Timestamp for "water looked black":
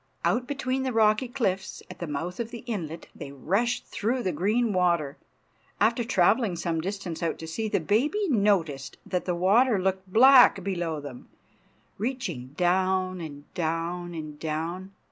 9.35-10.63